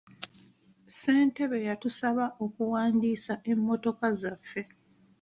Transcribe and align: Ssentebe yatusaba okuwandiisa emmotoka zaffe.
Ssentebe 0.87 1.57
yatusaba 1.67 2.25
okuwandiisa 2.45 3.33
emmotoka 3.51 4.07
zaffe. 4.21 4.61